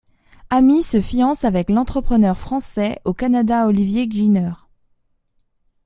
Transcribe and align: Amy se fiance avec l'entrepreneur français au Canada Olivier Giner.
Amy 0.49 0.81
se 0.81 0.99
fiance 0.99 1.43
avec 1.45 1.69
l'entrepreneur 1.69 2.35
français 2.35 2.99
au 3.05 3.13
Canada 3.13 3.67
Olivier 3.67 4.07
Giner. 4.09 4.53